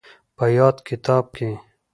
په 0.35 0.45
ياد 0.57 0.77
کتاب 0.87 1.25
کې 1.35 1.49